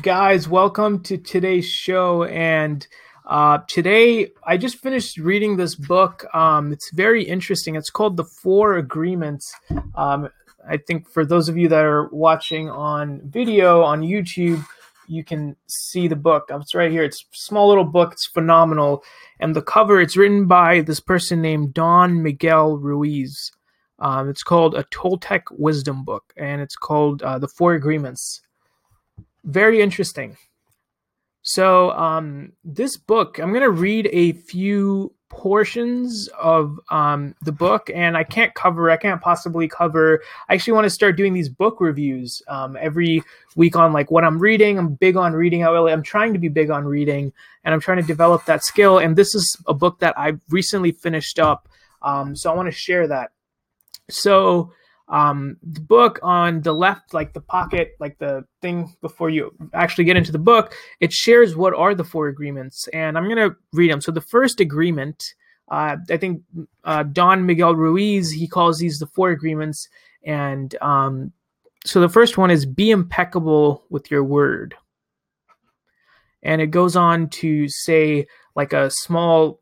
guys? 0.00 0.48
Welcome 0.48 1.02
to 1.02 1.18
today's 1.18 1.68
show. 1.68 2.24
And 2.24 2.86
uh, 3.26 3.58
today, 3.68 4.30
I 4.44 4.56
just 4.56 4.78
finished 4.78 5.18
reading 5.18 5.56
this 5.56 5.74
book. 5.74 6.24
Um, 6.34 6.72
it's 6.72 6.90
very 6.92 7.22
interesting. 7.22 7.76
It's 7.76 7.90
called 7.90 8.16
The 8.16 8.24
Four 8.24 8.76
Agreements. 8.78 9.54
Um, 9.94 10.30
I 10.66 10.78
think 10.78 11.08
for 11.08 11.26
those 11.26 11.48
of 11.48 11.58
you 11.58 11.68
that 11.68 11.84
are 11.84 12.08
watching 12.08 12.70
on 12.70 13.20
video 13.24 13.82
on 13.82 14.00
YouTube, 14.00 14.64
you 15.08 15.24
can 15.24 15.56
see 15.66 16.08
the 16.08 16.16
book. 16.16 16.44
It's 16.48 16.74
right 16.74 16.90
here. 16.90 17.02
It's 17.02 17.22
a 17.22 17.36
small 17.36 17.68
little 17.68 17.84
book. 17.84 18.12
It's 18.12 18.26
phenomenal. 18.26 19.04
And 19.40 19.54
the 19.54 19.62
cover, 19.62 20.00
it's 20.00 20.16
written 20.16 20.46
by 20.46 20.80
this 20.80 21.00
person 21.00 21.42
named 21.42 21.74
Don 21.74 22.22
Miguel 22.22 22.78
Ruiz. 22.78 23.52
Um, 23.98 24.30
it's 24.30 24.42
called 24.42 24.74
a 24.74 24.84
Toltec 24.84 25.42
Wisdom 25.50 26.04
Book, 26.04 26.32
and 26.36 26.60
it's 26.60 26.76
called 26.76 27.22
uh, 27.22 27.38
The 27.38 27.48
Four 27.48 27.74
Agreements. 27.74 28.40
Very 29.44 29.80
interesting. 29.80 30.36
So, 31.42 31.90
um, 31.92 32.52
this 32.62 32.96
book, 32.96 33.38
I'm 33.38 33.50
going 33.50 33.62
to 33.62 33.70
read 33.70 34.08
a 34.12 34.32
few 34.32 35.12
portions 35.28 36.28
of 36.38 36.78
um, 36.90 37.34
the 37.42 37.50
book, 37.50 37.90
and 37.92 38.16
I 38.16 38.22
can't 38.22 38.54
cover, 38.54 38.90
I 38.90 38.96
can't 38.96 39.20
possibly 39.20 39.66
cover. 39.66 40.22
I 40.48 40.54
actually 40.54 40.74
want 40.74 40.84
to 40.84 40.90
start 40.90 41.16
doing 41.16 41.32
these 41.32 41.48
book 41.48 41.80
reviews 41.80 42.40
um, 42.46 42.76
every 42.80 43.24
week 43.56 43.74
on 43.74 43.92
like 43.92 44.10
what 44.10 44.22
I'm 44.22 44.38
reading. 44.38 44.78
I'm 44.78 44.94
big 44.94 45.16
on 45.16 45.32
reading. 45.32 45.64
I'm 45.64 46.02
trying 46.02 46.32
to 46.32 46.38
be 46.38 46.48
big 46.48 46.70
on 46.70 46.84
reading, 46.84 47.32
and 47.64 47.74
I'm 47.74 47.80
trying 47.80 48.00
to 48.00 48.06
develop 48.06 48.44
that 48.44 48.62
skill. 48.62 48.98
And 48.98 49.16
this 49.16 49.34
is 49.34 49.56
a 49.66 49.74
book 49.74 49.98
that 49.98 50.16
I 50.16 50.34
recently 50.50 50.92
finished 50.92 51.40
up, 51.40 51.68
um, 52.02 52.36
so 52.36 52.52
I 52.52 52.54
want 52.54 52.68
to 52.68 52.72
share 52.72 53.08
that. 53.08 53.32
So, 54.10 54.72
um, 55.12 55.58
the 55.62 55.80
book 55.80 56.18
on 56.22 56.62
the 56.62 56.72
left, 56.72 57.12
like 57.12 57.34
the 57.34 57.40
pocket, 57.42 57.94
like 58.00 58.18
the 58.18 58.44
thing 58.62 58.96
before 59.02 59.28
you 59.28 59.54
actually 59.74 60.04
get 60.04 60.16
into 60.16 60.32
the 60.32 60.38
book, 60.38 60.74
it 61.00 61.12
shares 61.12 61.54
what 61.54 61.74
are 61.74 61.94
the 61.94 62.02
four 62.02 62.28
agreements, 62.28 62.88
and 62.88 63.16
I'm 63.16 63.28
gonna 63.28 63.54
read 63.74 63.92
them. 63.92 64.00
So 64.00 64.10
the 64.10 64.22
first 64.22 64.58
agreement, 64.58 65.34
uh, 65.70 65.98
I 66.10 66.16
think 66.16 66.42
uh, 66.84 67.02
Don 67.02 67.44
Miguel 67.44 67.76
Ruiz 67.76 68.30
he 68.30 68.48
calls 68.48 68.78
these 68.78 68.98
the 68.98 69.06
four 69.06 69.30
agreements, 69.30 69.86
and 70.24 70.74
um, 70.80 71.30
so 71.84 72.00
the 72.00 72.08
first 72.08 72.38
one 72.38 72.50
is 72.50 72.64
be 72.64 72.90
impeccable 72.90 73.84
with 73.90 74.10
your 74.10 74.24
word, 74.24 74.74
and 76.42 76.62
it 76.62 76.68
goes 76.68 76.96
on 76.96 77.28
to 77.28 77.68
say 77.68 78.26
like 78.56 78.72
a 78.72 78.90
small 78.90 79.60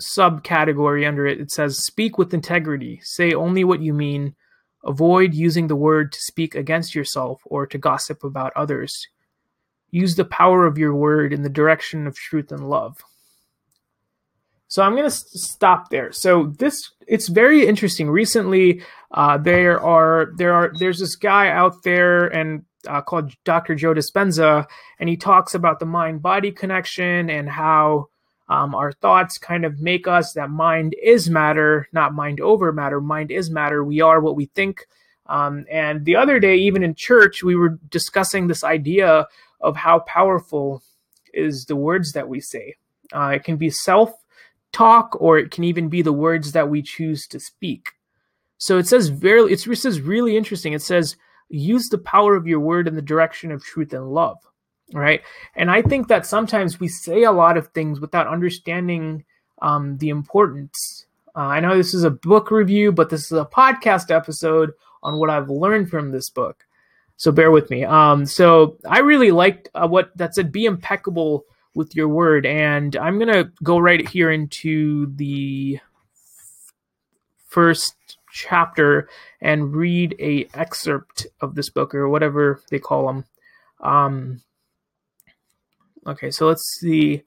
subcategory 0.00 1.06
under 1.06 1.26
it. 1.26 1.42
It 1.42 1.50
says 1.50 1.84
speak 1.84 2.16
with 2.16 2.32
integrity, 2.32 3.00
say 3.02 3.34
only 3.34 3.64
what 3.64 3.82
you 3.82 3.92
mean 3.92 4.34
Avoid 4.84 5.34
using 5.34 5.66
the 5.66 5.76
word 5.76 6.12
to 6.12 6.20
speak 6.20 6.54
against 6.54 6.94
yourself 6.94 7.40
or 7.44 7.66
to 7.66 7.78
gossip 7.78 8.24
about 8.24 8.52
others. 8.54 9.08
Use 9.90 10.16
the 10.16 10.24
power 10.24 10.66
of 10.66 10.78
your 10.78 10.94
word 10.94 11.32
in 11.32 11.42
the 11.42 11.48
direction 11.48 12.06
of 12.06 12.16
truth 12.16 12.52
and 12.52 12.68
love. 12.68 12.98
So 14.68 14.82
I'm 14.82 14.92
going 14.92 15.04
to 15.04 15.10
stop 15.10 15.88
there. 15.88 16.12
So 16.12 16.54
this 16.58 16.90
it's 17.06 17.28
very 17.28 17.66
interesting. 17.66 18.10
Recently, 18.10 18.82
uh, 19.12 19.38
there 19.38 19.80
are 19.80 20.32
there 20.36 20.52
are 20.52 20.72
there's 20.78 20.98
this 20.98 21.16
guy 21.16 21.48
out 21.48 21.82
there 21.84 22.26
and 22.26 22.64
uh, 22.86 23.00
called 23.00 23.32
Dr. 23.44 23.74
Joe 23.74 23.94
Dispenza, 23.94 24.66
and 25.00 25.08
he 25.08 25.16
talks 25.16 25.54
about 25.54 25.80
the 25.80 25.86
mind 25.86 26.20
body 26.20 26.52
connection 26.52 27.30
and 27.30 27.48
how 27.48 28.08
um, 28.48 28.76
our 28.76 28.92
thoughts 28.92 29.38
kind 29.38 29.66
of 29.66 29.80
make 29.80 30.08
us 30.08 30.34
that 30.34 30.50
mind 30.50 30.96
is 31.02 31.30
matter, 31.30 31.88
not 31.92 32.14
mind 32.14 32.40
over 32.40 32.72
matter. 32.72 33.00
Mind 33.02 33.32
is 33.32 33.50
matter. 33.50 33.84
We 33.84 34.02
are 34.02 34.20
what 34.20 34.36
we 34.36 34.46
think. 34.46 34.86
Um, 35.26 35.66
and 35.72 36.06
the 36.06 36.16
other 36.16 36.40
day, 36.40 36.56
even 36.58 36.84
in 36.84 36.94
church, 36.94 37.42
we 37.44 37.56
were 37.56 37.78
discussing 37.90 38.48
this 38.48 38.64
idea 38.64 39.26
of 39.60 39.76
how 39.76 40.00
powerful 40.00 40.82
is 41.34 41.66
the 41.66 41.76
words 41.76 42.12
that 42.12 42.28
we 42.28 42.40
say. 42.40 42.76
Uh, 43.12 43.32
it 43.36 43.44
can 43.44 43.56
be 43.58 43.70
self 43.70 44.12
talk, 44.72 45.16
or 45.20 45.38
it 45.38 45.50
can 45.52 45.64
even 45.64 45.88
be 45.90 46.02
the 46.02 46.14
words 46.14 46.52
that 46.52 46.70
we 46.70 46.82
choose 46.82 47.26
to 47.28 47.40
speak. 47.40 47.90
So 48.58 48.78
it 48.78 48.86
says 48.88 49.08
very, 49.08 49.52
it 49.52 49.60
says 49.60 50.00
really 50.00 50.36
interesting. 50.36 50.72
It 50.74 50.82
says, 50.82 51.16
use 51.50 51.88
the 51.90 51.98
power 51.98 52.36
of 52.36 52.46
your 52.48 52.60
word 52.60 52.88
in 52.88 52.96
the 52.96 53.02
direction 53.02 53.52
of 53.52 53.64
truth 53.64 53.92
and 53.94 54.10
love 54.10 54.38
right? 54.92 55.22
And 55.54 55.70
I 55.70 55.82
think 55.82 56.08
that 56.08 56.26
sometimes 56.26 56.80
we 56.80 56.88
say 56.88 57.24
a 57.24 57.32
lot 57.32 57.56
of 57.56 57.68
things 57.68 58.00
without 58.00 58.26
understanding 58.26 59.24
um, 59.60 59.98
the 59.98 60.08
importance. 60.08 61.06
Uh, 61.36 61.40
I 61.40 61.60
know 61.60 61.76
this 61.76 61.94
is 61.94 62.04
a 62.04 62.10
book 62.10 62.50
review, 62.50 62.92
but 62.92 63.10
this 63.10 63.30
is 63.30 63.38
a 63.38 63.44
podcast 63.44 64.14
episode 64.14 64.72
on 65.02 65.18
what 65.18 65.30
I've 65.30 65.50
learned 65.50 65.90
from 65.90 66.10
this 66.10 66.30
book. 66.30 66.64
So 67.16 67.32
bear 67.32 67.50
with 67.50 67.68
me. 67.70 67.84
Um, 67.84 68.26
so 68.26 68.78
I 68.88 69.00
really 69.00 69.32
liked 69.32 69.68
uh, 69.74 69.88
what 69.88 70.16
that 70.16 70.34
said. 70.34 70.52
Be 70.52 70.66
impeccable 70.66 71.44
with 71.74 71.94
your 71.94 72.08
word, 72.08 72.46
and 72.46 72.94
I'm 72.96 73.18
gonna 73.18 73.52
go 73.62 73.78
right 73.78 74.06
here 74.08 74.30
into 74.30 75.12
the 75.16 75.80
first 77.48 77.96
chapter 78.32 79.08
and 79.40 79.74
read 79.74 80.14
a 80.20 80.48
excerpt 80.54 81.26
of 81.40 81.54
this 81.54 81.70
book 81.70 81.94
or 81.94 82.08
whatever 82.08 82.60
they 82.70 82.78
call 82.78 83.06
them. 83.06 83.24
Um, 83.80 84.42
Okay, 86.08 86.30
so 86.30 86.46
let's 86.46 86.64
see 86.80 87.22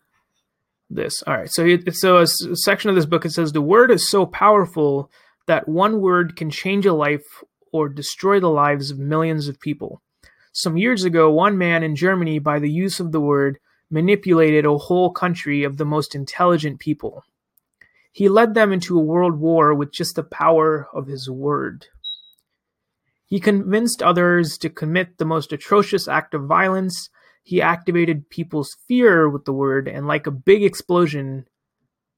this. 0.89 1.21
All 1.27 1.37
right, 1.37 1.51
so 1.51 1.65
it, 1.65 1.95
so 1.95 2.17
a, 2.17 2.27
section 2.27 2.89
of 2.89 2.95
this 2.95 3.05
book 3.05 3.25
it 3.25 3.31
says 3.31 3.51
the 3.51 3.61
word 3.61 3.91
is 3.91 4.09
so 4.09 4.25
powerful 4.25 5.11
that 5.45 5.69
one 5.69 6.01
word 6.01 6.35
can 6.35 6.49
change 6.49 6.87
a 6.87 6.93
life 6.93 7.43
or 7.71 7.87
destroy 7.87 8.39
the 8.39 8.49
lives 8.49 8.89
of 8.89 8.97
millions 8.97 9.47
of 9.47 9.59
people. 9.59 10.01
Some 10.51 10.77
years 10.77 11.03
ago, 11.03 11.29
one 11.29 11.59
man 11.59 11.83
in 11.83 11.95
Germany, 11.95 12.39
by 12.39 12.57
the 12.57 12.71
use 12.71 12.99
of 12.99 13.11
the 13.11 13.21
word, 13.21 13.59
manipulated 13.91 14.65
a 14.65 14.77
whole 14.77 15.11
country 15.11 15.63
of 15.63 15.77
the 15.77 15.85
most 15.85 16.15
intelligent 16.15 16.79
people. 16.79 17.23
He 18.11 18.29
led 18.29 18.55
them 18.55 18.73
into 18.73 18.97
a 18.97 19.03
world 19.03 19.39
war 19.39 19.73
with 19.75 19.93
just 19.93 20.15
the 20.15 20.23
power 20.23 20.87
of 20.93 21.07
his 21.07 21.29
word. 21.29 21.85
He 23.27 23.39
convinced 23.39 24.01
others 24.01 24.57
to 24.57 24.69
commit 24.69 25.17
the 25.17 25.25
most 25.25 25.53
atrocious 25.53 26.07
act 26.07 26.33
of 26.33 26.45
violence 26.45 27.09
he 27.43 27.61
activated 27.61 28.29
people's 28.29 28.75
fear 28.87 29.29
with 29.29 29.45
the 29.45 29.53
word 29.53 29.87
and 29.87 30.07
like 30.07 30.27
a 30.27 30.31
big 30.31 30.63
explosion. 30.63 31.45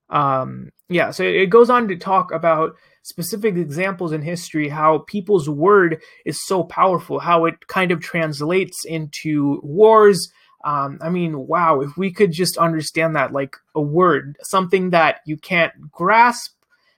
Um 0.10 0.70
yeah 0.90 1.12
so 1.12 1.24
it 1.24 1.50
goes 1.50 1.70
on 1.70 1.88
to 1.88 1.96
talk 1.96 2.32
about 2.32 2.74
specific 3.04 3.56
examples 3.56 4.12
in 4.12 4.22
history 4.22 4.70
how 4.70 5.00
people's 5.08 5.50
word 5.50 6.02
is 6.26 6.46
so 6.46 6.64
powerful 6.64 7.20
how 7.20 7.46
it 7.46 7.68
kind 7.68 7.92
of 7.92 8.00
translates 8.00 8.86
into 8.86 9.60
wars. 9.64 10.30
Um, 10.66 10.98
I 11.02 11.10
mean, 11.10 11.48
wow, 11.48 11.82
if 11.82 11.98
we 11.98 12.12
could 12.14 12.32
just 12.32 12.58
understand 12.58 13.18
that, 13.18 13.34
like 13.34 13.58
a 13.76 13.82
word, 13.82 14.38
something 14.44 14.92
that 14.92 15.18
you 15.26 15.36
can't 15.36 15.74
grasp, 15.92 16.54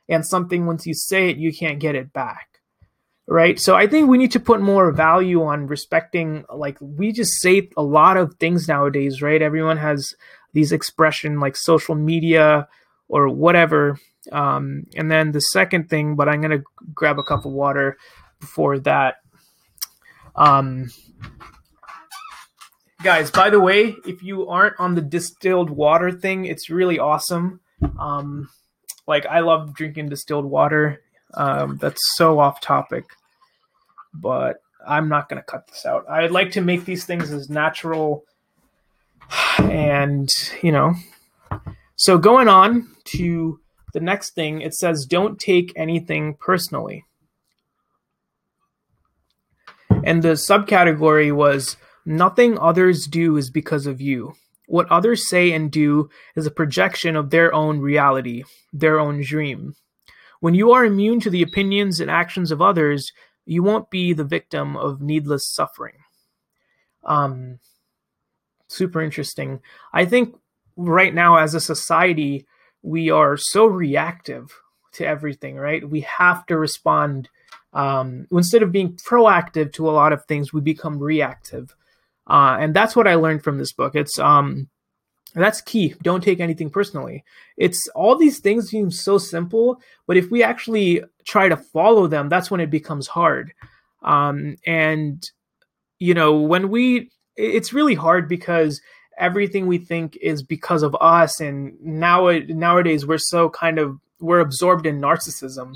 and 0.08 0.24
something 0.24 0.68
once 0.68 0.86
you 0.86 0.94
say 0.94 1.30
it, 1.30 1.38
you 1.38 1.52
can't 1.52 1.80
get 1.80 1.96
it 1.96 2.14
back 2.14 2.55
right? 3.28 3.60
So 3.60 3.76
i 3.76 3.88
think 3.88 4.08
we 4.08 4.18
need 4.18 4.32
to 4.32 4.40
put 4.40 4.62
more 4.62 4.92
value 4.92 5.44
on 5.44 5.68
respecting 5.68 6.46
like 6.54 6.78
we 6.80 7.12
just 7.12 7.42
say 7.42 7.70
a 7.76 7.84
lot 7.84 8.18
of 8.18 8.36
things 8.36 8.68
nowadays 8.68 9.22
right? 9.22 9.42
Everyone 9.42 9.78
has 9.78 10.14
these 10.54 10.72
expression 10.72 11.40
like 11.40 11.56
social 11.56 11.96
media 11.96 12.68
or 13.08 13.30
whatever 13.30 14.00
um, 14.32 14.86
and 14.96 15.12
then 15.12 15.32
the 15.32 15.42
second 15.42 15.90
thing 15.90 16.16
but 16.16 16.30
i'm 16.30 16.42
gonna 16.42 16.64
grab 16.94 17.20
a 17.20 17.24
cup 17.24 17.46
of 17.46 17.52
water 17.52 17.98
before 18.40 18.80
that. 18.80 19.16
Um, 20.36 20.92
guys 23.04 23.32
by 23.32 23.50
the 23.50 23.60
way 23.60 23.96
if 24.06 24.24
you 24.24 24.48
aren't 24.50 24.80
on 24.80 24.96
the 24.96 25.02
distilled 25.02 25.70
water 25.70 26.12
thing 26.12 26.46
it's 26.46 26.70
really 26.70 27.00
awesome. 27.00 27.60
Um, 28.00 28.50
like 29.08 29.26
i 29.26 29.40
love 29.40 29.76
drinking 29.76 30.10
distilled 30.10 30.46
water 30.46 31.02
um, 31.36 31.78
that's 31.78 32.02
so 32.16 32.40
off 32.40 32.62
topic, 32.62 33.06
but 34.14 34.58
I'm 34.88 35.10
not 35.10 35.30
going 35.30 35.42
to 35.42 35.46
cut 35.46 35.68
this 35.68 35.86
out. 35.86 36.10
I'd 36.10 36.32
like 36.32 36.52
to 36.52 36.62
make 36.62 36.86
these 36.86 37.06
things 37.06 37.32
as 37.32 37.50
natural 37.50 38.24
and, 39.60 40.30
you 40.62 40.72
know. 40.72 40.94
So 41.96 42.18
going 42.18 42.48
on 42.48 42.88
to 43.06 43.60
the 43.94 44.00
next 44.00 44.36
thing, 44.36 44.62
it 44.62 44.74
says 44.74 45.06
don't 45.06 45.40
take 45.40 45.74
anything 45.76 46.36
personally. 46.40 47.06
And 50.04 50.22
the 50.22 50.34
subcategory 50.34 51.34
was 51.34 51.78
nothing 52.06 52.60
others 52.60 53.08
do 53.08 53.38
is 53.38 53.50
because 53.50 53.88
of 53.88 54.02
you. 54.02 54.34
What 54.68 54.92
others 54.92 55.30
say 55.30 55.52
and 55.52 55.72
do 55.72 56.10
is 56.36 56.46
a 56.46 56.52
projection 56.52 57.16
of 57.16 57.30
their 57.30 57.54
own 57.54 57.80
reality, 57.80 58.44
their 58.74 59.00
own 59.00 59.22
dream. 59.22 59.76
When 60.40 60.54
you 60.54 60.72
are 60.72 60.86
immune 60.86 61.20
to 61.22 61.30
the 61.30 61.42
opinions 61.42 62.00
and 62.00 62.12
actions 62.12 62.52
of 62.52 62.62
others, 62.62 63.12
you 63.46 63.64
won't 63.64 63.90
be 63.90 64.14
the 64.14 64.24
victim 64.24 64.76
of 64.76 65.02
needless 65.02 65.52
suffering. 65.54 65.98
Um, 67.04 67.60
super 68.68 69.02
interesting. 69.02 69.60
I 69.94 70.06
think 70.06 70.36
right 70.76 71.14
now, 71.14 71.38
as 71.38 71.54
a 71.54 71.60
society, 71.60 72.46
we 72.82 73.10
are 73.10 73.38
so 73.38 73.66
reactive 73.66 74.52
to 74.94 75.06
everything, 75.06 75.56
right? 75.56 75.88
We 75.88 76.02
have 76.02 76.46
to 76.48 76.58
respond. 76.58 77.30
Um, 77.74 78.26
instead 78.32 78.64
of 78.64 78.72
being 78.72 78.96
proactive 78.96 79.74
to 79.74 79.90
a 79.90 79.92
lot 79.92 80.14
of 80.14 80.26
things, 80.26 80.54
we 80.54 80.62
become 80.62 80.98
reactive. 81.00 81.76
uh, 82.28 82.58
and 82.60 82.74
that's 82.74 82.96
what 82.96 83.08
I 83.08 83.16
learned 83.16 83.44
from 83.44 83.58
this 83.58 83.74
book. 83.74 83.96
It's 83.96 84.18
um, 84.18 84.70
that's 85.44 85.62
key. 85.62 85.94
Don't 86.02 86.24
take 86.24 86.40
anything 86.40 86.70
personally. 86.70 87.24
It's 87.58 87.88
all 87.96 88.18
these 88.18 88.40
things 88.40 88.70
seem 88.70 88.90
so 88.90 89.18
simple, 89.18 89.82
but 90.08 90.18
if 90.18 90.32
we 90.32 90.44
actually 90.44 91.04
try 91.26 91.50
to 91.50 91.58
follow 91.58 92.08
them, 92.08 92.30
that's 92.30 92.50
when 92.50 92.62
it 92.62 92.70
becomes 92.70 93.08
hard. 93.08 93.54
Um, 94.04 94.56
and 94.66 95.24
you 96.00 96.14
know, 96.14 96.40
when 96.40 96.70
we, 96.70 97.12
it's 97.36 97.74
really 97.74 97.96
hard 97.96 98.30
because 98.30 98.82
everything 99.18 99.68
we 99.68 99.78
think 99.78 100.18
is 100.22 100.44
because 100.44 100.84
of 100.84 100.96
us, 101.02 101.40
and 101.40 101.74
now 101.82 102.30
nowadays 102.48 103.06
we're 103.06 103.18
so 103.18 103.50
kind 103.50 103.80
of 103.80 103.98
we're 104.20 104.40
absorbed 104.40 104.86
in 104.86 105.00
narcissism, 105.02 105.76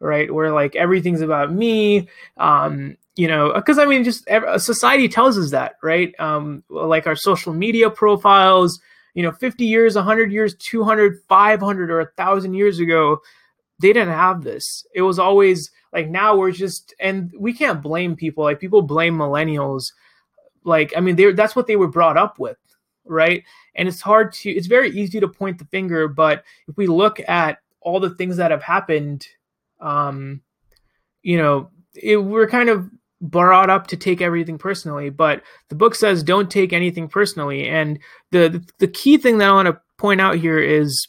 right? 0.00 0.32
Where 0.32 0.52
like 0.52 0.76
everything's 0.76 1.20
about 1.20 1.52
me. 1.52 2.08
Um, 2.36 2.96
you 3.16 3.28
know, 3.28 3.52
because 3.54 3.78
I 3.78 3.86
mean, 3.86 4.04
just 4.04 4.28
society 4.58 5.08
tells 5.08 5.38
us 5.38 5.50
that, 5.50 5.76
right? 5.82 6.14
Um, 6.18 6.62
like 6.68 7.06
our 7.06 7.16
social 7.16 7.54
media 7.54 7.88
profiles, 7.88 8.78
you 9.14 9.22
know, 9.22 9.32
50 9.32 9.64
years, 9.64 9.96
100 9.96 10.30
years, 10.30 10.54
200, 10.56 11.20
500, 11.26 11.90
or 11.90 11.98
1,000 11.98 12.54
years 12.54 12.78
ago, 12.78 13.18
they 13.80 13.94
didn't 13.94 14.14
have 14.14 14.42
this. 14.42 14.84
It 14.94 15.00
was 15.00 15.18
always 15.18 15.70
like 15.94 16.08
now 16.10 16.36
we're 16.36 16.52
just, 16.52 16.94
and 17.00 17.32
we 17.38 17.54
can't 17.54 17.82
blame 17.82 18.16
people. 18.16 18.44
Like 18.44 18.60
people 18.60 18.82
blame 18.82 19.16
millennials. 19.16 19.86
Like, 20.62 20.92
I 20.94 21.00
mean, 21.00 21.16
they 21.16 21.32
that's 21.32 21.56
what 21.56 21.66
they 21.66 21.76
were 21.76 21.88
brought 21.88 22.18
up 22.18 22.38
with, 22.38 22.58
right? 23.06 23.44
And 23.74 23.88
it's 23.88 24.02
hard 24.02 24.34
to, 24.34 24.50
it's 24.50 24.66
very 24.66 24.90
easy 24.90 25.20
to 25.20 25.28
point 25.28 25.58
the 25.58 25.64
finger, 25.66 26.06
but 26.06 26.44
if 26.68 26.76
we 26.76 26.86
look 26.86 27.18
at 27.26 27.58
all 27.80 27.98
the 27.98 28.10
things 28.10 28.36
that 28.36 28.50
have 28.50 28.62
happened, 28.62 29.26
um, 29.80 30.42
you 31.22 31.38
know, 31.38 31.70
it, 31.94 32.16
we're 32.16 32.48
kind 32.48 32.68
of 32.68 32.90
brought 33.20 33.70
up 33.70 33.86
to 33.88 33.96
take 33.96 34.20
everything 34.20 34.58
personally, 34.58 35.10
but 35.10 35.42
the 35.68 35.74
book 35.74 35.94
says 35.94 36.22
don't 36.22 36.50
take 36.50 36.72
anything 36.72 37.08
personally. 37.08 37.68
And 37.68 37.98
the 38.30 38.64
the 38.78 38.88
key 38.88 39.18
thing 39.18 39.38
that 39.38 39.48
I 39.48 39.52
want 39.52 39.66
to 39.66 39.80
point 39.98 40.20
out 40.20 40.36
here 40.36 40.58
is 40.58 41.08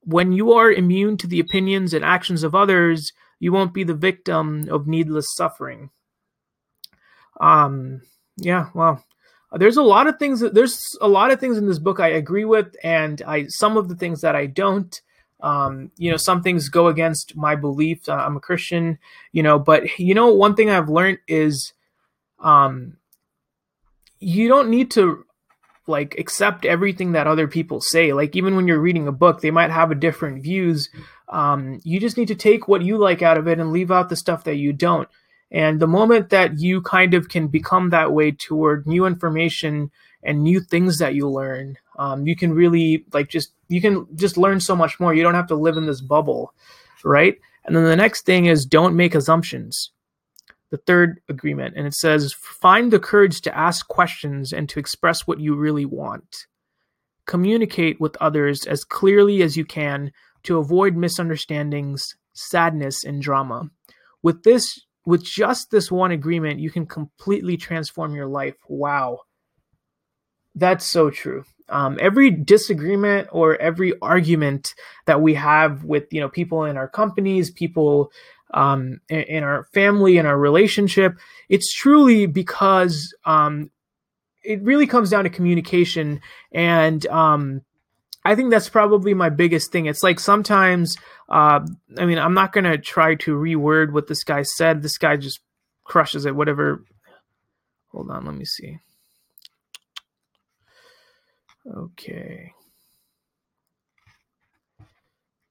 when 0.00 0.32
you 0.32 0.52
are 0.52 0.70
immune 0.70 1.16
to 1.18 1.26
the 1.26 1.40
opinions 1.40 1.92
and 1.92 2.04
actions 2.04 2.42
of 2.42 2.54
others, 2.54 3.12
you 3.40 3.52
won't 3.52 3.74
be 3.74 3.84
the 3.84 3.94
victim 3.94 4.68
of 4.70 4.86
needless 4.86 5.34
suffering. 5.34 5.90
Um 7.40 8.02
yeah, 8.36 8.68
well, 8.74 9.04
there's 9.52 9.76
a 9.76 9.82
lot 9.82 10.06
of 10.06 10.18
things 10.18 10.40
that 10.40 10.54
there's 10.54 10.96
a 11.00 11.08
lot 11.08 11.32
of 11.32 11.40
things 11.40 11.58
in 11.58 11.66
this 11.66 11.78
book 11.78 11.98
I 11.98 12.08
agree 12.08 12.44
with 12.44 12.76
and 12.84 13.20
I 13.26 13.46
some 13.48 13.76
of 13.76 13.88
the 13.88 13.96
things 13.96 14.20
that 14.20 14.36
I 14.36 14.46
don't 14.46 15.00
um, 15.40 15.90
you 15.96 16.10
know 16.10 16.16
some 16.16 16.42
things 16.42 16.68
go 16.68 16.88
against 16.88 17.36
my 17.36 17.54
beliefs 17.54 18.08
i'm 18.08 18.36
a 18.36 18.40
christian 18.40 18.98
you 19.32 19.42
know 19.42 19.58
but 19.58 19.98
you 19.98 20.14
know 20.14 20.32
one 20.32 20.54
thing 20.54 20.68
i've 20.68 20.88
learned 20.88 21.18
is 21.28 21.72
um, 22.40 22.96
you 24.20 24.48
don't 24.48 24.70
need 24.70 24.90
to 24.92 25.24
like 25.88 26.16
accept 26.18 26.64
everything 26.64 27.12
that 27.12 27.26
other 27.26 27.48
people 27.48 27.80
say. 27.80 28.12
Like 28.12 28.36
even 28.36 28.54
when 28.54 28.68
you're 28.68 28.78
reading 28.78 29.08
a 29.08 29.12
book 29.12 29.40
they 29.40 29.50
might 29.50 29.70
have 29.70 29.90
a 29.90 29.96
different 29.96 30.42
views. 30.42 30.88
Um, 31.28 31.80
you 31.82 31.98
just 31.98 32.16
need 32.16 32.28
to 32.28 32.34
take 32.34 32.68
what 32.68 32.82
you 32.82 32.98
like 32.98 33.22
out 33.22 33.38
of 33.38 33.48
it 33.48 33.58
and 33.58 33.72
leave 33.72 33.90
out 33.90 34.08
the 34.08 34.16
stuff 34.16 34.44
that 34.44 34.56
you 34.56 34.72
don't 34.72 35.08
and 35.50 35.80
the 35.80 35.86
moment 35.86 36.30
that 36.30 36.58
you 36.58 36.82
kind 36.82 37.14
of 37.14 37.28
can 37.28 37.48
become 37.48 37.90
that 37.90 38.12
way 38.12 38.30
toward 38.30 38.86
new 38.86 39.06
information 39.06 39.90
and 40.22 40.42
new 40.42 40.60
things 40.60 40.98
that 40.98 41.14
you 41.14 41.28
learn 41.28 41.76
um, 41.98 42.26
you 42.26 42.36
can 42.36 42.52
really 42.52 43.04
like 43.12 43.28
just 43.28 43.52
you 43.68 43.80
can 43.80 44.06
just 44.14 44.38
learn 44.38 44.60
so 44.60 44.74
much 44.74 44.98
more. 44.98 45.12
You 45.12 45.22
don't 45.22 45.34
have 45.34 45.48
to 45.48 45.54
live 45.56 45.76
in 45.76 45.86
this 45.86 46.00
bubble 46.00 46.54
right? 47.04 47.36
And 47.64 47.76
then 47.76 47.84
the 47.84 47.96
next 47.96 48.24
thing 48.24 48.46
is 48.46 48.64
don't 48.64 48.96
make 48.96 49.14
assumptions. 49.14 49.90
The 50.70 50.78
third 50.78 51.20
agreement 51.28 51.74
and 51.76 51.86
it 51.86 51.94
says 51.94 52.32
find 52.32 52.92
the 52.92 53.00
courage 53.00 53.40
to 53.42 53.56
ask 53.56 53.88
questions 53.88 54.52
and 54.52 54.68
to 54.68 54.78
express 54.78 55.26
what 55.26 55.40
you 55.40 55.54
really 55.54 55.84
want. 55.84 56.46
Communicate 57.26 58.00
with 58.00 58.16
others 58.20 58.66
as 58.66 58.84
clearly 58.84 59.42
as 59.42 59.56
you 59.56 59.64
can 59.64 60.12
to 60.44 60.58
avoid 60.58 60.94
misunderstandings 60.94 62.16
sadness 62.32 63.04
and 63.04 63.20
drama. 63.20 63.70
With 64.22 64.44
this 64.44 64.80
with 65.08 65.24
just 65.24 65.70
this 65.70 65.90
one 65.90 66.10
agreement 66.10 66.60
you 66.60 66.70
can 66.70 66.86
completely 66.86 67.56
transform 67.56 68.14
your 68.14 68.26
life 68.26 68.56
wow 68.68 69.18
that's 70.58 70.90
so 70.90 71.10
true. 71.10 71.44
Um, 71.68 71.98
every 72.00 72.30
disagreement 72.30 73.28
or 73.30 73.56
every 73.56 73.94
argument 74.00 74.74
that 75.06 75.20
we 75.20 75.34
have 75.34 75.84
with 75.84 76.12
you 76.12 76.20
know 76.20 76.28
people 76.28 76.64
in 76.64 76.76
our 76.76 76.88
companies, 76.88 77.50
people 77.50 78.10
um, 78.54 79.00
in, 79.08 79.20
in, 79.22 79.44
our 79.44 79.66
family, 79.74 80.16
in 80.16 80.26
our 80.26 80.38
relationship, 80.38 81.16
it's 81.48 81.72
truly 81.72 82.26
because 82.26 83.14
um, 83.24 83.70
it 84.42 84.62
really 84.62 84.86
comes 84.86 85.10
down 85.10 85.24
to 85.24 85.30
communication, 85.30 86.20
and 86.52 87.06
um, 87.06 87.62
I 88.28 88.34
think 88.34 88.50
that's 88.50 88.68
probably 88.68 89.14
my 89.14 89.30
biggest 89.30 89.72
thing. 89.72 89.86
It's 89.86 90.02
like 90.02 90.20
sometimes, 90.20 90.98
uh, 91.30 91.60
I 91.96 92.04
mean, 92.04 92.18
I'm 92.18 92.34
not 92.34 92.52
gonna 92.52 92.76
try 92.76 93.14
to 93.14 93.34
reword 93.34 93.90
what 93.90 94.06
this 94.06 94.22
guy 94.22 94.42
said. 94.42 94.82
This 94.82 94.98
guy 94.98 95.16
just 95.16 95.40
crushes 95.84 96.26
it. 96.26 96.36
Whatever. 96.36 96.84
Hold 97.90 98.10
on, 98.10 98.26
let 98.26 98.34
me 98.34 98.44
see. 98.44 98.80
Okay. 101.74 102.52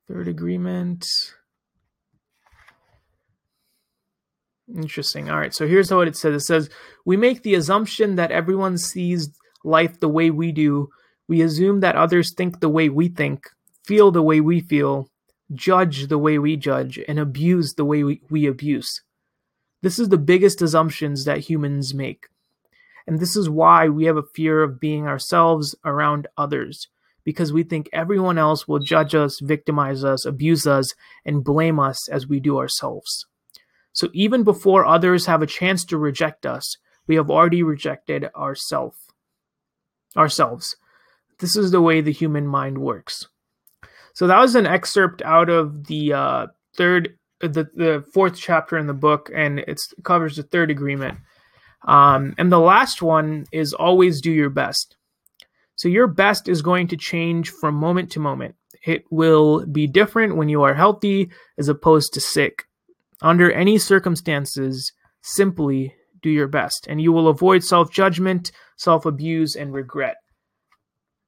Third 0.07 0.27
agreement. 0.27 1.03
Interesting. 4.75 5.31
All 5.31 5.39
right. 5.39 5.53
So 5.55 5.67
here's 5.67 5.89
what 5.89 6.07
it 6.07 6.15
says 6.15 6.43
it 6.43 6.45
says, 6.45 6.69
We 7.07 7.17
make 7.17 7.41
the 7.41 7.55
assumption 7.55 8.17
that 8.17 8.29
everyone 8.29 8.77
sees 8.77 9.31
life 9.63 9.99
the 9.99 10.09
way 10.09 10.29
we 10.29 10.51
do. 10.51 10.89
We 11.27 11.41
assume 11.41 11.81
that 11.81 11.95
others 11.95 12.33
think 12.33 12.59
the 12.59 12.69
way 12.69 12.89
we 12.89 13.09
think, 13.09 13.49
feel 13.85 14.11
the 14.11 14.21
way 14.21 14.39
we 14.39 14.61
feel, 14.61 15.09
judge 15.53 16.07
the 16.07 16.17
way 16.17 16.37
we 16.37 16.55
judge, 16.55 16.99
and 17.07 17.19
abuse 17.19 17.73
the 17.73 17.85
way 17.85 18.03
we, 18.03 18.21
we 18.29 18.45
abuse. 18.45 19.01
This 19.81 19.99
is 19.99 20.09
the 20.09 20.17
biggest 20.17 20.61
assumptions 20.61 21.25
that 21.25 21.39
humans 21.39 21.93
make. 21.93 22.27
And 23.05 23.19
this 23.19 23.35
is 23.35 23.49
why 23.49 23.87
we 23.87 24.05
have 24.05 24.17
a 24.17 24.23
fear 24.35 24.63
of 24.63 24.79
being 24.79 25.07
ourselves 25.07 25.75
around 25.85 26.27
others, 26.37 26.87
because 27.23 27.53
we 27.53 27.63
think 27.63 27.89
everyone 27.93 28.37
else 28.37 28.67
will 28.67 28.79
judge 28.79 29.15
us, 29.15 29.39
victimize 29.41 30.03
us, 30.03 30.25
abuse 30.25 30.67
us, 30.67 30.93
and 31.25 31.43
blame 31.43 31.79
us 31.79 32.09
as 32.09 32.27
we 32.27 32.39
do 32.39 32.57
ourselves. 32.57 33.25
So 33.93 34.09
even 34.13 34.43
before 34.43 34.85
others 34.85 35.25
have 35.25 35.41
a 35.41 35.47
chance 35.47 35.83
to 35.85 35.97
reject 35.97 36.45
us, 36.45 36.77
we 37.07 37.15
have 37.15 37.29
already 37.29 37.63
rejected 37.63 38.29
ourself, 38.35 38.95
ourselves. 40.15 40.75
This 41.39 41.55
is 41.55 41.71
the 41.71 41.81
way 41.81 42.01
the 42.01 42.11
human 42.11 42.47
mind 42.47 42.77
works. 42.77 43.27
So 44.13 44.27
that 44.27 44.39
was 44.39 44.55
an 44.55 44.65
excerpt 44.65 45.21
out 45.21 45.49
of 45.49 45.85
the 45.85 46.13
uh, 46.13 46.47
third, 46.75 47.17
the 47.39 47.69
the 47.75 48.03
fourth 48.13 48.35
chapter 48.35 48.77
in 48.77 48.87
the 48.87 48.93
book, 48.93 49.29
and 49.33 49.59
it 49.59 49.79
covers 50.03 50.35
the 50.35 50.43
third 50.43 50.71
agreement. 50.71 51.19
Um, 51.87 52.33
and 52.37 52.51
the 52.51 52.59
last 52.59 53.01
one 53.01 53.45
is 53.51 53.73
always 53.73 54.21
do 54.21 54.31
your 54.31 54.49
best. 54.49 54.97
So 55.75 55.87
your 55.87 56.07
best 56.07 56.49
is 56.49 56.63
going 56.63 56.87
to 56.87 56.97
change 56.97 57.51
from 57.51 57.75
moment 57.75 58.11
to 58.13 58.19
moment. 58.19 58.55
It 58.83 59.03
will 59.11 59.65
be 59.65 59.85
different 59.85 60.35
when 60.35 60.49
you 60.49 60.63
are 60.63 60.73
healthy 60.73 61.29
as 61.57 61.69
opposed 61.69 62.13
to 62.13 62.19
sick. 62.19 62.65
Under 63.21 63.51
any 63.51 63.77
circumstances, 63.77 64.91
simply 65.21 65.93
do 66.21 66.29
your 66.29 66.47
best, 66.47 66.87
and 66.87 67.01
you 67.01 67.11
will 67.11 67.27
avoid 67.27 67.63
self 67.63 67.91
judgment, 67.91 68.51
self 68.77 69.05
abuse, 69.05 69.55
and 69.55 69.73
regret. 69.73 70.15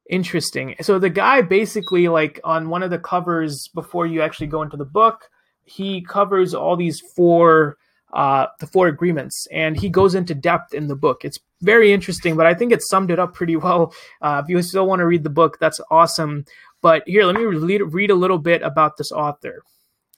Interesting. 0.10 0.76
So 0.82 0.98
the 0.98 1.10
guy 1.10 1.44
basically, 1.44 2.08
like 2.08 2.40
on 2.44 2.70
one 2.70 2.82
of 2.82 2.90
the 2.90 2.98
covers 2.98 3.70
before 3.76 4.08
you 4.08 4.24
actually 4.24 4.48
go 4.48 4.64
into 4.64 4.76
the 4.76 4.84
book, 4.84 5.30
he 5.66 6.02
covers 6.02 6.56
all 6.56 6.76
these 6.76 7.00
four 7.16 7.78
uh, 8.12 8.48
the 8.60 8.66
four 8.66 8.88
agreements, 8.88 9.48
and 9.52 9.78
he 9.78 9.88
goes 9.88 10.16
into 10.16 10.34
depth 10.34 10.74
in 10.74 10.88
the 10.88 10.96
book. 10.96 11.24
It's 11.24 11.38
very 11.62 11.94
interesting, 11.94 12.36
but 12.36 12.48
I 12.48 12.56
think 12.56 12.72
it 12.72 12.82
summed 12.82 13.12
it 13.12 13.20
up 13.20 13.36
pretty 13.36 13.56
well. 13.56 13.94
Uh, 14.20 14.42
if 14.44 14.50
you 14.50 14.60
still 14.64 14.88
want 14.88 15.00
to 15.00 15.06
read 15.06 15.24
the 15.24 15.30
book, 15.30 15.60
that's 15.60 15.80
awesome. 15.92 16.46
But 16.82 17.04
here, 17.06 17.24
let 17.24 17.36
me 17.36 17.44
read, 17.44 17.82
read 17.94 18.10
a 18.10 18.16
little 18.16 18.40
bit 18.40 18.64
about 18.64 18.98
this 18.98 19.12
author. 19.12 19.62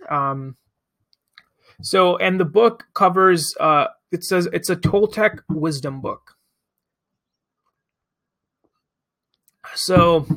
Um, 0.09 0.55
so, 1.81 2.15
and 2.15 2.39
the 2.39 2.45
book 2.45 2.85
covers. 2.93 3.53
Uh, 3.59 3.87
it 4.13 4.23
says 4.23 4.47
it's 4.53 4.69
a 4.69 4.77
Toltec 4.77 5.39
wisdom 5.49 5.99
book. 5.99 6.37
So, 9.75 10.27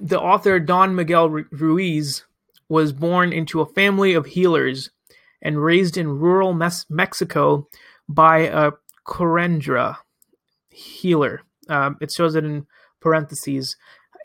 the 0.00 0.20
author 0.20 0.58
Don 0.58 0.94
Miguel 0.94 1.28
Ruiz 1.28 2.24
was 2.68 2.92
born 2.92 3.32
into 3.32 3.60
a 3.60 3.66
family 3.66 4.14
of 4.14 4.26
healers 4.26 4.90
and 5.40 5.62
raised 5.62 5.96
in 5.96 6.18
rural 6.18 6.52
Mes- 6.52 6.86
Mexico 6.88 7.68
by 8.08 8.38
a 8.38 8.72
curandera 9.06 9.98
healer. 10.70 11.42
Um, 11.68 11.96
it 12.00 12.10
shows 12.10 12.34
it 12.34 12.44
in 12.44 12.66
parentheses, 13.00 13.76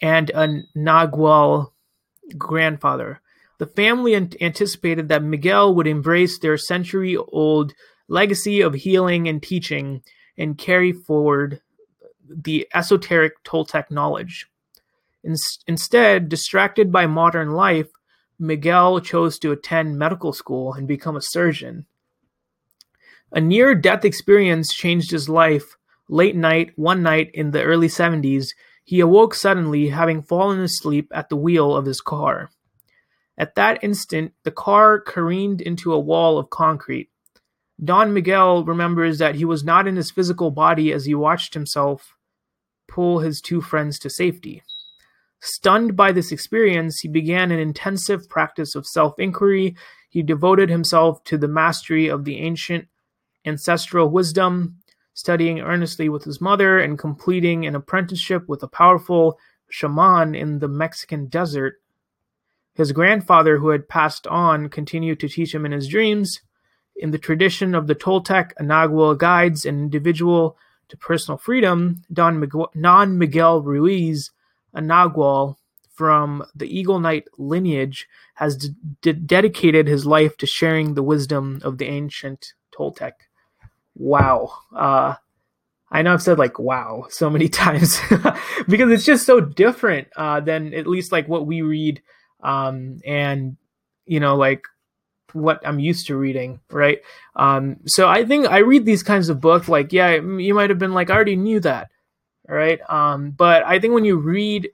and 0.02 0.30
a 0.30 0.62
Nagual 0.76 1.72
grandfather. 2.38 3.22
The 3.58 3.66
family 3.66 4.16
anticipated 4.16 5.10
that 5.10 5.24
Miguel 5.24 5.74
would 5.74 5.88
embrace 5.88 6.38
their 6.38 6.58
century 6.58 7.18
old 7.18 7.74
legacy 8.08 8.62
of 8.62 8.76
healing 8.76 9.28
and 9.28 9.42
teaching 9.42 10.04
and 10.38 10.58
carry 10.58 10.92
forward 10.92 11.62
the 12.30 12.68
esoteric 12.74 13.44
Toltec 13.44 13.92
knowledge. 13.92 14.48
In- 15.24 15.36
instead, 15.68 16.30
distracted 16.30 16.92
by 16.92 17.08
modern 17.08 17.52
life, 17.52 17.90
Miguel 18.40 19.00
chose 19.00 19.40
to 19.40 19.52
attend 19.52 19.98
medical 19.98 20.32
school 20.32 20.74
and 20.74 20.88
become 20.88 21.16
a 21.16 21.22
surgeon. 21.22 21.86
A 23.32 23.42
near 23.42 23.76
death 23.76 24.06
experience 24.06 24.74
changed 24.74 25.12
his 25.12 25.28
life. 25.28 25.76
Late 26.08 26.36
night, 26.36 26.72
one 26.76 27.04
night 27.04 27.30
in 27.34 27.52
the 27.52 27.64
early 27.64 27.88
70s, 27.88 28.50
he 28.86 29.02
awoke 29.02 29.34
suddenly, 29.34 29.90
having 29.90 30.22
fallen 30.22 30.62
asleep 30.62 31.12
at 31.14 31.28
the 31.28 31.36
wheel 31.36 31.76
of 31.76 31.86
his 31.86 32.00
car. 32.00 32.50
At 33.38 33.56
that 33.56 33.84
instant, 33.84 34.34
the 34.44 34.52
car 34.52 35.00
careened 35.00 35.60
into 35.62 35.94
a 35.94 36.00
wall 36.00 36.38
of 36.38 36.50
concrete. 36.50 37.10
Don 37.84 38.14
Miguel 38.14 38.64
remembers 38.64 39.20
that 39.20 39.36
he 39.36 39.46
was 39.46 39.64
not 39.64 39.88
in 39.88 39.98
his 39.98 40.10
physical 40.10 40.50
body 40.50 40.92
as 40.94 41.06
he 41.06 41.14
watched 41.14 41.54
himself 41.54 42.17
pull 42.98 43.20
his 43.20 43.42
two 43.42 43.62
friends 43.62 44.00
to 44.00 44.10
safety. 44.10 44.64
Stunned 45.40 45.96
by 45.96 46.12
this 46.12 46.32
experience, 46.32 47.02
he 47.02 47.08
began 47.08 47.52
an 47.52 47.60
intensive 47.60 48.28
practice 48.28 48.74
of 48.74 48.88
self 48.88 49.20
inquiry. 49.20 49.76
He 50.10 50.24
devoted 50.24 50.72
himself 50.72 51.24
to 51.26 51.38
the 51.38 51.48
mastery 51.48 52.08
of 52.08 52.26
the 52.26 52.40
ancient 52.40 52.88
ancestral 53.46 54.10
wisdom, 54.10 54.78
studying 55.14 55.60
earnestly 55.60 56.10
with 56.10 56.24
his 56.24 56.42
mother 56.42 56.80
and 56.80 56.98
completing 56.98 57.68
an 57.68 57.76
apprenticeship 57.76 58.50
with 58.50 58.64
a 58.64 58.68
powerful 58.68 59.38
shaman 59.70 60.34
in 60.34 60.58
the 60.58 60.68
Mexican 60.68 61.28
desert. 61.28 61.76
His 62.74 62.94
grandfather, 62.94 63.60
who 63.60 63.70
had 63.70 63.88
passed 63.88 64.26
on, 64.26 64.70
continued 64.70 65.20
to 65.20 65.30
teach 65.30 65.54
him 65.54 65.68
in 65.68 65.72
his 65.72 65.88
dreams. 65.88 66.42
In 66.96 67.12
the 67.12 67.20
tradition 67.20 67.76
of 67.76 67.86
the 67.86 67.94
Toltec 67.94 68.54
a 68.58 68.64
Nagual 68.64 69.16
guides 69.16 69.66
an 69.66 69.78
individual 69.78 70.58
to 70.90 70.98
personal 70.98 71.38
freedom, 71.38 72.04
Don 72.12 72.40
Miguel, 72.40 72.72
Don 72.80 73.18
Miguel 73.18 73.62
Ruiz, 73.62 74.32
a 74.74 74.82
Nagual 74.82 75.56
from 75.94 76.46
the 76.56 76.68
Eagle 76.68 77.00
Knight 77.00 77.26
lineage, 77.38 78.08
has 78.36 78.70
d- 79.02 79.14
dedicated 79.14 79.88
his 79.88 80.06
life 80.06 80.38
to 80.38 80.46
sharing 80.46 80.94
the 80.94 81.04
wisdom 81.04 81.60
of 81.64 81.78
the 81.78 81.86
ancient 81.86 82.54
Toltec. 82.72 83.14
Wow. 83.96 84.52
Uh, 84.76 85.16
I 85.90 86.02
know 86.02 86.14
I've 86.14 86.22
said 86.22 86.38
like 86.38 86.60
wow 86.60 87.06
so 87.10 87.30
many 87.30 87.50
times 87.64 88.00
because 88.68 88.92
it's 88.92 89.06
just 89.06 89.26
so 89.26 89.40
different 89.40 90.10
uh, 90.16 90.40
than 90.40 90.74
at 90.74 90.88
least 90.88 91.12
like 91.12 91.28
what 91.28 91.48
we 91.48 91.62
read 91.62 92.02
um, 92.44 93.00
and 93.06 93.58
you 94.06 94.20
know 94.20 94.36
like 94.36 94.66
what 95.34 95.66
I'm 95.66 95.80
used 95.80 96.08
to 96.08 96.18
reading, 96.18 96.60
right? 96.70 97.00
Um, 97.36 97.78
so 97.86 98.08
I 98.08 98.26
think 98.26 98.48
I 98.48 98.60
read 98.60 98.86
these 98.86 99.04
kinds 99.04 99.30
of 99.30 99.42
books 99.42 99.68
like, 99.68 99.94
yeah, 99.94 100.16
you 100.16 100.54
might 100.54 100.70
have 100.70 100.80
been 100.80 100.94
like, 100.94 101.10
I 101.10 101.16
already 101.16 101.36
knew 101.36 101.60
that, 101.62 101.90
right? 102.48 102.80
Um, 102.90 103.32
but 103.32 103.64
I 103.66 103.80
think 103.80 103.94
when 103.94 104.06
you 104.06 104.18
read 104.18 104.70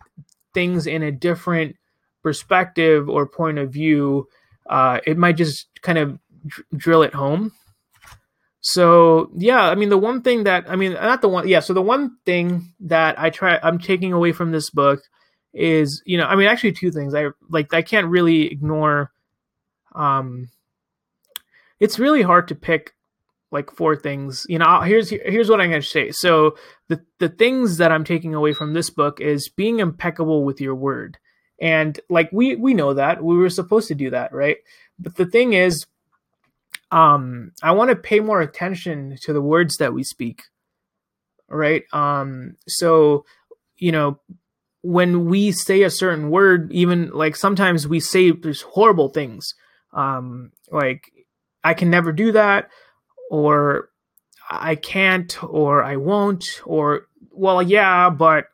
things 0.53 0.87
in 0.87 1.03
a 1.03 1.11
different 1.11 1.75
perspective 2.23 3.09
or 3.09 3.27
point 3.27 3.57
of 3.57 3.71
view, 3.71 4.27
uh, 4.69 4.99
it 5.05 5.17
might 5.17 5.37
just 5.37 5.67
kind 5.81 5.97
of 5.97 6.19
dr- 6.45 6.67
drill 6.75 7.03
it 7.03 7.13
home. 7.13 7.51
So 8.61 9.29
yeah, 9.35 9.61
I 9.61 9.75
mean 9.75 9.89
the 9.89 9.97
one 9.97 10.21
thing 10.21 10.45
that 10.45 10.69
I 10.69 10.77
mean 10.77 10.93
not 10.93 11.21
the 11.21 11.27
one 11.27 11.47
yeah, 11.47 11.59
so 11.59 11.73
the 11.73 11.81
one 11.81 12.17
thing 12.25 12.73
that 12.79 13.19
I 13.19 13.29
try 13.29 13.59
I'm 13.61 13.77
taking 13.77 14.13
away 14.13 14.31
from 14.31 14.51
this 14.51 14.69
book 14.69 15.01
is 15.53 16.01
you 16.05 16.17
know 16.17 16.25
I 16.25 16.37
mean 16.37 16.47
actually 16.47 16.71
two 16.71 16.89
things 16.89 17.13
I 17.13 17.27
like 17.49 17.73
I 17.73 17.81
can't 17.81 18.07
really 18.07 18.49
ignore 18.49 19.11
um, 19.95 20.49
it's 21.79 21.99
really 21.99 22.21
hard 22.21 22.47
to 22.47 22.55
pick 22.55 22.93
like 23.53 23.71
four 23.71 23.95
things. 23.95 24.45
You 24.49 24.57
know, 24.57 24.81
here's 24.81 25.09
here's 25.09 25.49
what 25.49 25.61
I'm 25.61 25.69
going 25.69 25.81
to 25.81 25.87
say. 25.87 26.11
So 26.11 26.57
the 26.89 27.01
the 27.19 27.29
things 27.29 27.77
that 27.77 27.91
I'm 27.91 28.03
taking 28.03 28.33
away 28.33 28.51
from 28.51 28.73
this 28.73 28.89
book 28.89 29.21
is 29.21 29.47
being 29.47 29.79
impeccable 29.79 30.43
with 30.43 30.59
your 30.59 30.75
word. 30.75 31.17
And 31.61 31.97
like 32.09 32.29
we 32.33 32.55
we 32.55 32.73
know 32.73 32.95
that 32.95 33.23
we 33.23 33.37
were 33.37 33.49
supposed 33.49 33.87
to 33.89 33.95
do 33.95 34.09
that, 34.09 34.33
right? 34.33 34.57
But 34.99 35.15
the 35.15 35.27
thing 35.27 35.53
is 35.53 35.85
um 36.91 37.51
I 37.61 37.71
want 37.71 37.91
to 37.91 37.95
pay 37.95 38.19
more 38.19 38.41
attention 38.41 39.17
to 39.21 39.31
the 39.31 39.41
words 39.41 39.77
that 39.77 39.93
we 39.93 40.03
speak. 40.03 40.43
Right? 41.47 41.83
Um 41.93 42.55
so 42.67 43.25
you 43.77 43.91
know, 43.91 44.19
when 44.81 45.25
we 45.25 45.51
say 45.51 45.83
a 45.83 45.89
certain 45.89 46.31
word, 46.31 46.71
even 46.71 47.09
like 47.11 47.35
sometimes 47.35 47.87
we 47.87 47.99
say 47.99 48.31
these 48.31 48.61
horrible 48.61 49.09
things 49.09 49.53
um, 49.93 50.51
like 50.71 51.11
I 51.63 51.73
can 51.73 51.89
never 51.89 52.11
do 52.11 52.31
that, 52.33 52.69
or 53.29 53.89
I 54.49 54.75
can't, 54.75 55.41
or 55.43 55.83
I 55.83 55.95
won't, 55.95 56.45
or 56.65 57.07
well, 57.31 57.61
yeah, 57.61 58.09
but 58.09 58.45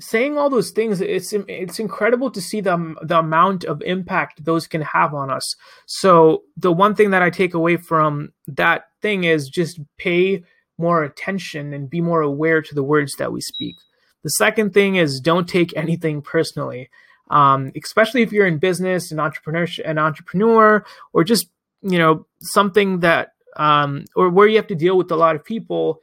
saying 0.00 0.36
all 0.36 0.50
those 0.50 0.70
things, 0.70 1.00
it's 1.00 1.32
it's 1.32 1.78
incredible 1.78 2.30
to 2.30 2.40
see 2.40 2.60
the 2.60 2.94
the 3.02 3.18
amount 3.18 3.64
of 3.64 3.82
impact 3.82 4.44
those 4.44 4.66
can 4.66 4.82
have 4.82 5.14
on 5.14 5.30
us. 5.30 5.54
So 5.86 6.42
the 6.56 6.72
one 6.72 6.94
thing 6.94 7.10
that 7.10 7.22
I 7.22 7.30
take 7.30 7.54
away 7.54 7.76
from 7.76 8.32
that 8.46 8.84
thing 9.02 9.24
is 9.24 9.48
just 9.48 9.80
pay 9.98 10.44
more 10.78 11.02
attention 11.02 11.72
and 11.72 11.88
be 11.88 12.00
more 12.00 12.20
aware 12.20 12.60
to 12.60 12.74
the 12.74 12.82
words 12.82 13.14
that 13.14 13.32
we 13.32 13.40
speak. 13.40 13.76
The 14.22 14.30
second 14.30 14.74
thing 14.74 14.96
is 14.96 15.20
don't 15.20 15.48
take 15.48 15.74
anything 15.76 16.20
personally 16.20 16.90
um, 17.28 17.72
especially 17.82 18.22
if 18.22 18.32
you're 18.32 18.46
in 18.46 18.58
business, 18.58 19.10
and 19.10 19.20
entrepreneur, 19.20 19.66
an 19.84 19.98
entrepreneur, 19.98 20.84
or 21.12 21.24
just 21.24 21.48
you 21.82 21.98
know 21.98 22.26
something 22.40 23.00
that 23.00 23.32
um, 23.56 24.04
or 24.14 24.30
where 24.30 24.48
you 24.48 24.56
have 24.56 24.66
to 24.68 24.74
deal 24.74 24.96
with 24.96 25.10
a 25.10 25.16
lot 25.16 25.36
of 25.36 25.44
people. 25.44 26.00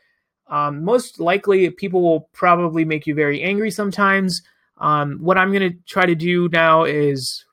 Um, 0.48 0.84
most 0.84 1.20
likely, 1.20 1.70
people 1.70 2.02
will 2.02 2.30
probably 2.34 2.86
make 2.86 3.08
you 3.08 3.16
very 3.16 3.42
angry 3.42 3.72
sometimes. 3.72 4.42
Um, 4.78 5.20
what 5.20 5.38
I'm 5.38 5.52
going 5.52 5.72
to 5.72 5.78
try 5.88 6.06
to 6.06 6.16
do 6.16 6.50
now 6.50 6.84
is 6.84 7.46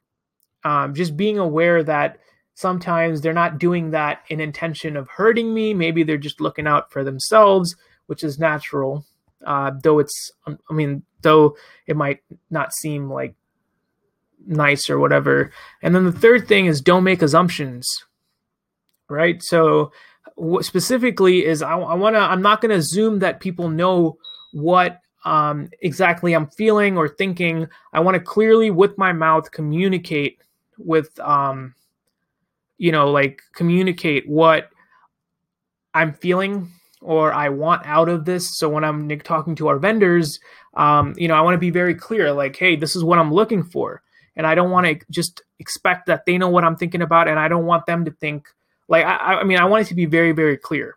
um, 0.65 0.95
just 0.95 1.17
being 1.17 1.39
aware 1.39 1.83
that 1.85 2.19
sometimes 2.55 3.21
they're 3.21 3.33
not 3.33 3.59
doing 3.59 3.91
that 3.91 4.23
in 4.29 4.41
intention 4.41 4.97
of 4.97 5.09
hurting 5.09 5.55
me. 5.55 5.73
Maybe 5.73 6.03
they're 6.03 6.19
just 6.19 6.41
looking 6.41 6.67
out 6.67 6.93
for 6.93 7.05
themselves, 7.05 7.77
which 8.07 8.25
is 8.25 8.39
natural. 8.39 9.07
Uh, 9.47 9.71
though 9.83 9.99
it's, 9.99 10.33
I 10.47 10.73
mean, 10.73 11.03
though 11.23 11.57
it 11.87 11.97
might 11.97 12.21
not 12.51 12.75
seem 12.75 13.11
like 13.11 13.35
nice 14.47 14.91
or 14.91 14.99
whatever. 14.99 15.53
And 15.83 15.95
then 15.95 16.05
the 16.05 16.13
third 16.13 16.49
thing 16.49 16.67
is 16.67 16.81
don't 16.81 17.05
make 17.05 17.23
assumptions, 17.23 17.87
right? 19.09 19.43
So 19.43 19.93
specifically 20.61 21.45
is 21.45 21.63
I, 21.63 21.79
I 21.79 21.95
want 21.95 22.17
to 22.17 22.21
I'm 22.21 22.43
not 22.43 22.61
going 22.61 22.71
to 22.71 22.77
assume 22.77 23.19
that 23.21 23.41
people 23.41 23.69
know 23.69 24.19
what 24.53 25.01
um, 25.25 25.69
exactly 25.81 26.33
I'm 26.33 26.49
feeling 26.49 26.97
or 26.97 27.09
thinking. 27.09 27.69
I 27.93 28.01
want 28.01 28.15
to 28.15 28.21
clearly 28.21 28.71
with 28.71 28.97
my 28.97 29.13
mouth 29.13 29.51
communicate 29.51 30.39
with 30.79 31.19
um, 31.21 31.75
you 32.79 32.93
know 32.93 33.11
like 33.11 33.43
communicate 33.55 34.29
what 34.29 34.71
I'm 35.93 36.15
feeling 36.15 36.71
or 37.03 37.33
I 37.33 37.49
want 37.49 37.87
out 37.87 38.09
of 38.09 38.25
this. 38.25 38.59
So 38.59 38.69
when 38.69 38.85
I'm 38.85 39.09
talking 39.21 39.55
to 39.57 39.69
our 39.69 39.79
vendors, 39.79 40.39
um, 40.75 41.15
you 41.17 41.29
know, 41.29 41.35
I 41.35 41.41
want 41.41 41.55
to 41.55 41.59
be 41.59 41.71
very 41.71 41.95
clear, 41.95 42.31
like, 42.31 42.55
hey, 42.57 42.77
this 42.77 42.95
is 42.95 43.03
what 43.03 43.19
I'm 43.19 43.33
looking 43.33 43.63
for 43.63 44.03
and 44.41 44.47
I 44.47 44.55
don't 44.55 44.71
want 44.71 44.87
to 44.87 44.99
just 45.11 45.43
expect 45.59 46.07
that 46.07 46.25
they 46.25 46.39
know 46.39 46.49
what 46.49 46.65
I'm 46.65 46.75
thinking 46.75 47.03
about, 47.03 47.29
and 47.29 47.39
I 47.39 47.47
don't 47.47 47.67
want 47.67 47.85
them 47.85 48.07
to 48.07 48.11
think 48.11 48.49
like 48.89 49.05
I, 49.05 49.41
I 49.41 49.45
mean 49.45 49.59
I 49.59 49.67
want 49.67 49.85
it 49.85 49.89
to 49.89 49.95
be 49.95 50.07
very 50.07 50.33
very 50.33 50.57
clear. 50.57 50.97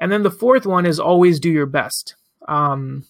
And 0.00 0.10
then 0.10 0.24
the 0.24 0.32
fourth 0.32 0.66
one 0.66 0.84
is 0.84 0.98
always 0.98 1.38
do 1.38 1.48
your 1.48 1.66
best. 1.66 2.16
Um, 2.48 3.06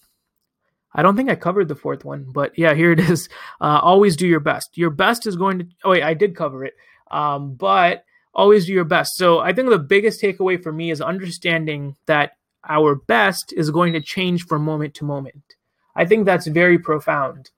I 0.93 1.01
don't 1.01 1.17
think 1.17 1.31
I 1.31 1.35
covered 1.35 1.69
the 1.69 1.75
fourth 1.75 2.05
one, 2.05 2.27
but 2.31 2.55
yeah, 2.55 2.75
here 2.75 2.91
it 2.91 2.99
is. 2.99 3.29
Uh, 3.59 3.79
always 3.81 4.15
do 4.15 4.27
your 4.27 4.41
best. 4.41 4.77
Your 4.77 4.91
best 4.91 5.25
is 5.25 5.35
going 5.35 5.57
to. 5.57 5.65
Oh 5.83 5.89
wait, 5.89 6.03
I 6.03 6.13
did 6.13 6.35
cover 6.35 6.63
it, 6.63 6.75
um, 7.09 7.55
but 7.55 8.05
always 8.35 8.67
do 8.67 8.73
your 8.73 8.83
best. 8.83 9.15
So 9.15 9.39
I 9.39 9.53
think 9.53 9.71
the 9.71 9.79
biggest 9.79 10.21
takeaway 10.21 10.61
for 10.61 10.71
me 10.71 10.91
is 10.91 11.01
understanding 11.01 11.95
that 12.05 12.33
our 12.69 12.93
best 12.93 13.53
is 13.57 13.71
going 13.71 13.93
to 13.93 14.01
change 14.01 14.45
from 14.45 14.63
moment 14.63 14.93
to 14.95 15.05
moment. 15.05 15.55
I 15.95 16.05
think 16.05 16.25
that's 16.25 16.45
very 16.45 16.77
profound 16.77 17.49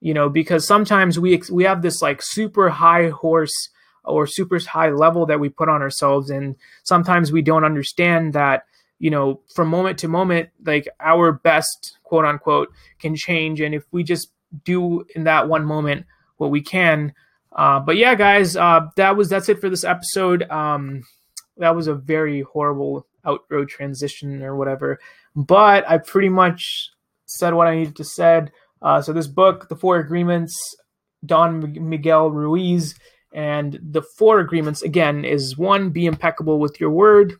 you 0.00 0.14
know, 0.14 0.28
because 0.28 0.66
sometimes 0.66 1.18
we 1.18 1.40
we 1.50 1.64
have 1.64 1.82
this 1.82 2.02
like 2.02 2.22
super 2.22 2.70
high 2.70 3.10
horse 3.10 3.70
or 4.04 4.26
super 4.26 4.58
high 4.58 4.90
level 4.90 5.26
that 5.26 5.40
we 5.40 5.48
put 5.48 5.68
on 5.68 5.82
ourselves, 5.82 6.30
and 6.30 6.56
sometimes 6.82 7.32
we 7.32 7.42
don't 7.42 7.64
understand 7.64 8.32
that 8.32 8.64
you 8.98 9.10
know 9.10 9.40
from 9.54 9.68
moment 9.68 9.98
to 9.98 10.08
moment 10.08 10.50
like 10.64 10.88
our 11.00 11.32
best 11.32 11.98
quote 12.02 12.24
unquote 12.24 12.72
can 12.98 13.16
change 13.16 13.60
and 13.60 13.74
if 13.74 13.84
we 13.92 14.02
just 14.02 14.30
do 14.64 15.04
in 15.14 15.24
that 15.24 15.48
one 15.48 15.64
moment 15.64 16.06
what 16.38 16.50
we 16.50 16.60
can. 16.60 17.12
Uh, 17.52 17.80
but 17.80 17.96
yeah 17.96 18.14
guys 18.14 18.56
uh, 18.56 18.80
that 18.96 19.16
was 19.16 19.28
that's 19.28 19.48
it 19.48 19.60
for 19.60 19.68
this 19.68 19.84
episode. 19.84 20.48
Um, 20.50 21.02
that 21.60 21.76
was 21.76 21.86
a 21.86 21.94
very 21.94 22.42
horrible 22.42 23.06
outro 23.24 23.68
transition 23.68 24.42
or 24.42 24.56
whatever 24.56 24.98
but 25.36 25.88
i 25.88 25.98
pretty 25.98 26.28
much 26.28 26.90
said 27.26 27.54
what 27.54 27.66
i 27.66 27.76
needed 27.76 27.94
to 27.94 28.04
said 28.04 28.50
uh, 28.82 29.02
so 29.02 29.12
this 29.12 29.26
book, 29.26 29.68
The 29.68 29.76
Four 29.76 29.98
Agreements, 29.98 30.58
Don 31.24 31.88
Miguel 31.88 32.30
Ruiz, 32.30 32.94
and 33.32 33.78
the 33.82 34.02
four 34.02 34.40
agreements 34.40 34.82
again 34.82 35.24
is 35.24 35.56
one, 35.56 35.90
be 35.90 36.06
impeccable 36.06 36.58
with 36.58 36.80
your 36.80 36.90
word. 36.90 37.34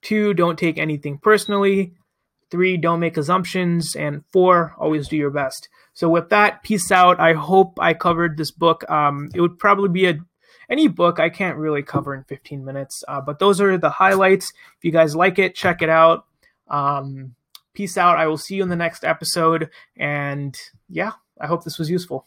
Two, 0.00 0.34
don't 0.34 0.58
take 0.58 0.78
anything 0.78 1.18
personally. 1.18 1.92
Three, 2.50 2.76
don't 2.76 3.00
make 3.00 3.16
assumptions. 3.16 3.94
And 3.94 4.24
four, 4.32 4.74
always 4.78 5.08
do 5.08 5.16
your 5.16 5.30
best. 5.30 5.68
So 5.94 6.08
with 6.08 6.30
that, 6.30 6.62
peace 6.62 6.90
out. 6.90 7.20
I 7.20 7.34
hope 7.34 7.78
I 7.80 7.94
covered 7.94 8.36
this 8.36 8.50
book. 8.50 8.88
Um, 8.90 9.30
it 9.34 9.40
would 9.40 9.58
probably 9.58 9.88
be 9.88 10.06
a 10.06 10.18
any 10.70 10.88
book 10.88 11.20
I 11.20 11.28
can't 11.28 11.58
really 11.58 11.82
cover 11.82 12.14
in 12.14 12.24
15 12.24 12.64
minutes, 12.64 13.04
uh, 13.06 13.20
but 13.20 13.38
those 13.38 13.60
are 13.60 13.76
the 13.76 13.90
highlights. 13.90 14.52
If 14.78 14.84
you 14.84 14.90
guys 14.90 15.14
like 15.14 15.38
it, 15.38 15.54
check 15.54 15.82
it 15.82 15.90
out. 15.90 16.24
Um, 16.68 17.34
peace 17.74 17.96
out. 17.96 18.18
I 18.18 18.26
will 18.26 18.38
see 18.38 18.56
you 18.56 18.62
in 18.62 18.68
the 18.68 18.76
next 18.76 19.04
episode. 19.04 19.70
And 19.96 20.56
yeah, 20.88 21.12
I 21.40 21.46
hope 21.46 21.64
this 21.64 21.78
was 21.78 21.90
useful. 21.90 22.26